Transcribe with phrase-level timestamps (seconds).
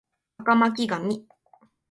[0.43, 1.27] 赤巻紙